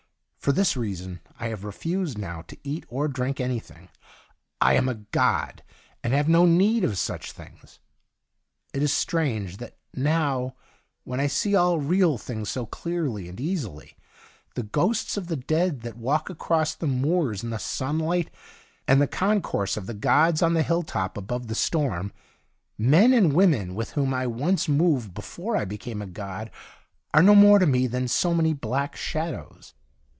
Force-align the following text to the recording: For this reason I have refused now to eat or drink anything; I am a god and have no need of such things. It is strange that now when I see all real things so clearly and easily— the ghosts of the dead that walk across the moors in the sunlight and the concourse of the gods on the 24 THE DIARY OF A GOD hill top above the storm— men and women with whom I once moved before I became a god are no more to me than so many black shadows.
For 0.43 0.51
this 0.51 0.75
reason 0.75 1.19
I 1.39 1.49
have 1.49 1.63
refused 1.63 2.17
now 2.17 2.41
to 2.47 2.57
eat 2.63 2.83
or 2.89 3.07
drink 3.07 3.39
anything; 3.39 3.89
I 4.59 4.73
am 4.73 4.89
a 4.89 4.95
god 5.11 5.61
and 6.03 6.13
have 6.13 6.27
no 6.27 6.47
need 6.47 6.83
of 6.83 6.97
such 6.97 7.31
things. 7.31 7.77
It 8.73 8.81
is 8.81 8.91
strange 8.91 9.57
that 9.57 9.77
now 9.93 10.55
when 11.03 11.19
I 11.19 11.27
see 11.27 11.53
all 11.55 11.77
real 11.77 12.17
things 12.17 12.49
so 12.49 12.65
clearly 12.65 13.29
and 13.29 13.39
easily— 13.39 13.95
the 14.55 14.63
ghosts 14.63 15.15
of 15.15 15.27
the 15.27 15.35
dead 15.35 15.81
that 15.81 15.95
walk 15.95 16.27
across 16.27 16.73
the 16.73 16.87
moors 16.87 17.43
in 17.43 17.51
the 17.51 17.59
sunlight 17.59 18.31
and 18.87 18.99
the 18.99 19.05
concourse 19.05 19.77
of 19.77 19.85
the 19.85 19.93
gods 19.93 20.41
on 20.41 20.55
the 20.55 20.61
24 20.63 20.63
THE 20.63 20.63
DIARY 20.63 20.79
OF 20.79 20.83
A 20.87 20.89
GOD 20.89 20.89
hill 20.97 21.03
top 21.07 21.17
above 21.17 21.47
the 21.49 21.53
storm— 21.55 22.11
men 22.79 23.13
and 23.13 23.33
women 23.33 23.75
with 23.75 23.91
whom 23.91 24.11
I 24.11 24.25
once 24.25 24.67
moved 24.67 25.13
before 25.13 25.55
I 25.55 25.65
became 25.65 26.01
a 26.01 26.07
god 26.07 26.49
are 27.13 27.21
no 27.21 27.35
more 27.35 27.59
to 27.59 27.67
me 27.67 27.85
than 27.85 28.07
so 28.07 28.33
many 28.33 28.53
black 28.53 28.95
shadows. 28.95 29.75